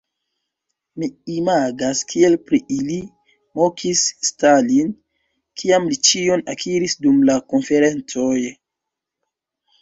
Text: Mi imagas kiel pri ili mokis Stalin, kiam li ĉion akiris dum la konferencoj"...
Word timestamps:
Mi 1.01 1.07
imagas 1.33 1.99
kiel 2.13 2.37
pri 2.47 2.59
ili 2.75 2.95
mokis 3.59 4.01
Stalin, 4.29 4.89
kiam 5.63 5.85
li 5.91 5.99
ĉion 6.09 6.45
akiris 6.55 6.97
dum 7.07 7.21
la 7.31 7.37
konferencoj"... 7.55 8.41